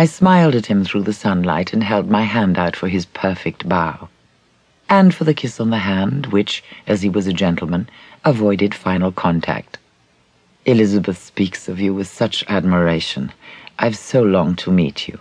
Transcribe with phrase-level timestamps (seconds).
[0.00, 3.68] I smiled at him through the sunlight and held my hand out for his perfect
[3.68, 4.08] bow.
[4.88, 7.86] And for the kiss on the hand, which, as he was a gentleman,
[8.24, 9.76] avoided final contact.
[10.64, 13.30] Elizabeth speaks of you with such admiration.
[13.78, 15.18] I've so longed to meet you.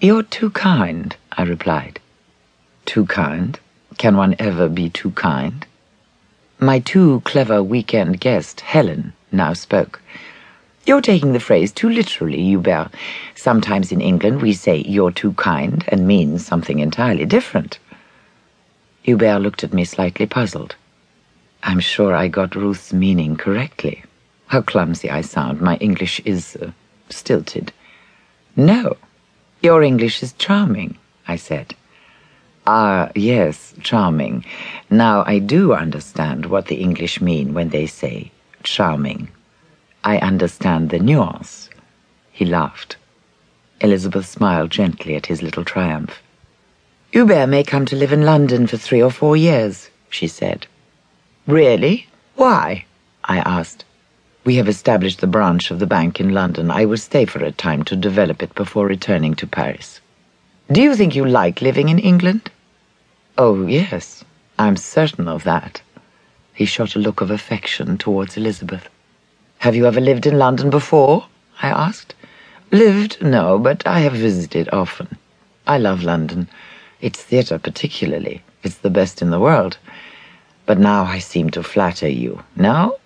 [0.00, 1.98] You're too kind, I replied.
[2.86, 3.58] Too kind?
[3.98, 5.66] Can one ever be too kind?
[6.60, 10.00] My too clever weekend guest, Helen, now spoke.
[10.84, 12.90] You're taking the phrase too literally, Hubert.
[13.36, 17.78] Sometimes in England we say you're too kind and means something entirely different.
[19.02, 20.74] Hubert looked at me slightly puzzled.
[21.62, 24.02] I'm sure I got Ruth's meaning correctly.
[24.48, 25.60] How clumsy I sound.
[25.60, 26.72] My English is uh,
[27.08, 27.72] stilted.
[28.56, 28.96] No,
[29.62, 31.74] your English is charming, I said.
[32.66, 34.44] Ah, yes, charming.
[34.90, 38.32] Now I do understand what the English mean when they say
[38.64, 39.28] charming.
[40.04, 41.70] I understand the nuance.
[42.32, 42.96] He laughed.
[43.80, 46.20] Elizabeth smiled gently at his little triumph.
[47.12, 50.66] Hubert may come to live in London for three or four years, she said.
[51.46, 52.06] Really?
[52.36, 52.84] Why?
[53.24, 53.84] I asked.
[54.44, 56.70] We have established the branch of the bank in London.
[56.70, 60.00] I will stay for a time to develop it before returning to Paris.
[60.70, 62.50] Do you think you like living in England?
[63.38, 64.24] Oh, yes,
[64.58, 65.82] I'm certain of that.
[66.54, 68.88] He shot a look of affection towards Elizabeth.
[69.62, 71.26] Have you ever lived in London before?
[71.62, 72.16] I asked.
[72.72, 73.22] Lived?
[73.22, 75.16] No, but I have visited often.
[75.68, 76.48] I love London.
[77.00, 78.42] Its theatre particularly.
[78.64, 79.78] It's the best in the world.
[80.66, 82.42] But now I seem to flatter you.
[82.56, 82.98] No?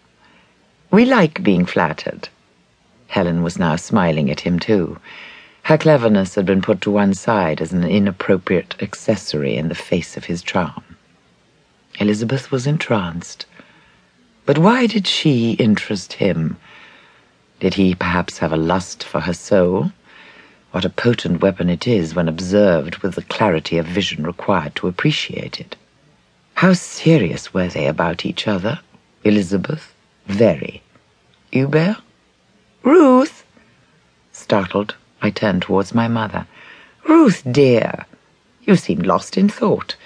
[0.90, 2.30] We like being flattered.
[3.08, 4.98] Helen was now smiling at him, too.
[5.64, 10.16] Her cleverness had been put to one side as an inappropriate accessory in the face
[10.16, 10.96] of his charm.
[12.00, 13.44] Elizabeth was entranced.
[14.46, 16.56] But why did she interest him?
[17.58, 19.90] Did he perhaps have a lust for her soul?
[20.70, 24.86] What a potent weapon it is when observed with the clarity of vision required to
[24.86, 25.74] appreciate it.
[26.54, 28.78] How serious were they about each other?
[29.24, 29.92] Elizabeth?
[30.26, 30.82] Very.
[31.50, 31.96] Hubert?
[32.84, 33.44] Ruth!
[34.30, 36.46] Startled, I turned towards my mother.
[37.08, 38.06] Ruth, dear,
[38.62, 39.96] you seem lost in thought.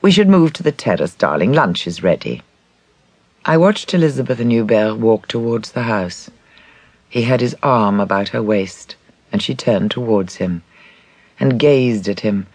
[0.00, 1.52] We should move to the terrace, darling.
[1.52, 2.42] Lunch is ready.
[3.46, 6.30] I watched Elizabeth and Hubert walk towards the house.
[7.08, 8.96] He had his arm about her waist,
[9.32, 10.62] and she turned towards him,
[11.38, 12.46] and gazed at him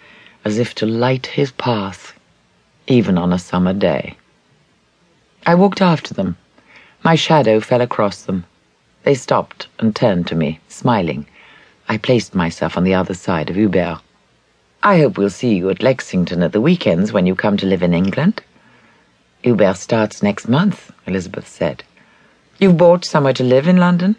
[0.46, 2.14] as if to light his path,
[2.86, 4.16] even on a summer day.
[5.44, 6.38] I walked after them.
[7.04, 8.46] My shadow fell across them.
[9.02, 11.26] They stopped and turned to me, smiling.
[11.90, 14.02] I placed myself on the other side of Hubert.
[14.84, 17.82] I hope we'll see you at Lexington at the weekends when you come to live
[17.82, 18.44] in England.
[19.46, 21.84] Hubert starts next month, Elizabeth said.
[22.58, 24.16] You've bought somewhere to live in London?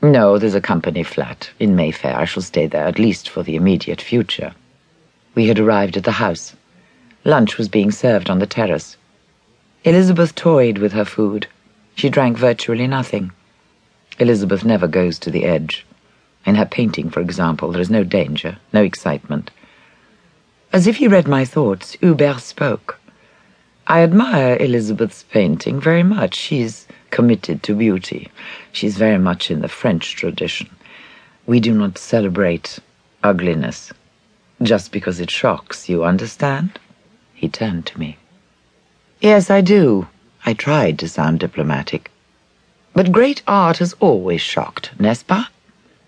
[0.00, 2.16] No, there's a company flat in Mayfair.
[2.16, 4.54] I shall stay there at least for the immediate future.
[5.34, 6.56] We had arrived at the house.
[7.22, 8.96] Lunch was being served on the terrace.
[9.84, 11.48] Elizabeth toyed with her food.
[11.94, 13.32] She drank virtually nothing.
[14.18, 15.84] Elizabeth never goes to the edge.
[16.46, 19.50] In her painting, for example, there is no danger, no excitement.
[20.72, 22.98] As if he read my thoughts, Hubert spoke.
[23.88, 26.34] I admire Elizabeth's painting very much.
[26.34, 28.32] She's committed to beauty.
[28.72, 30.68] She's very much in the French tradition.
[31.46, 32.80] We do not celebrate
[33.22, 33.92] ugliness
[34.60, 36.80] just because it shocks, you understand?
[37.32, 38.16] He turned to me.
[39.20, 40.08] Yes, I do.
[40.44, 42.10] I tried to sound diplomatic.
[42.92, 45.46] But great art has always shocked, n'est-ce pas?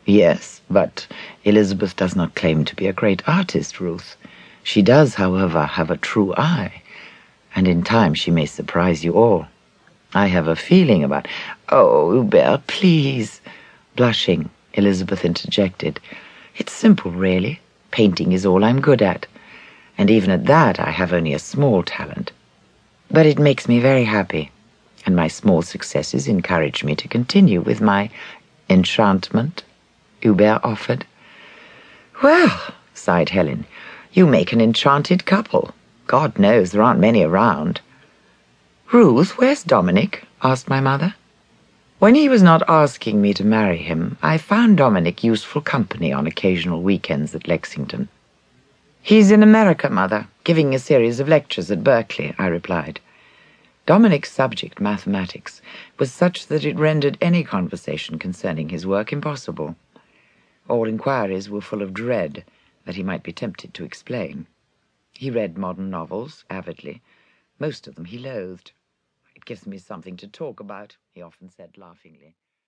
[0.05, 1.07] Yes, but
[1.45, 4.17] Elizabeth does not claim to be a great artist, Ruth.
[4.65, 6.83] She does, however, have a true eye
[7.59, 9.45] and in time she may surprise you all.
[10.15, 11.27] I have a feeling about...
[11.71, 13.41] Oh, Hubert, please.
[13.97, 15.99] Blushing, Elizabeth interjected.
[16.55, 17.59] It's simple, really.
[17.91, 19.27] Painting is all I'm good at.
[19.99, 22.31] And even at that, I have only a small talent.
[23.11, 24.53] But it makes me very happy.
[25.05, 28.09] And my small successes encourage me to continue with my
[28.71, 29.65] enchantment,
[30.21, 31.05] Hubert offered.
[32.23, 32.57] Well,
[32.95, 33.67] sighed Helen,
[34.13, 35.75] you make an enchanted couple.
[36.09, 37.83] God knows there aren't many around.
[38.91, 40.25] Ruth, where's Dominic?
[40.43, 41.15] asked my mother.
[41.99, 46.27] When he was not asking me to marry him, I found Dominic useful company on
[46.27, 48.09] occasional weekends at Lexington.
[49.03, 53.01] He's in America, Mother, giving a series of lectures at Berkeley, I replied.
[53.85, 55.61] Dominic's subject, mathematics,
[55.99, 59.77] was such that it rendered any conversation concerning his work impossible.
[60.69, 62.45] All inquiries were full of dread
[62.87, 64.47] that he might be tempted to explain.
[65.19, 67.03] He read modern novels avidly.
[67.59, 68.71] Most of them he loathed.
[69.35, 72.37] It gives me something to talk about, he often said laughingly.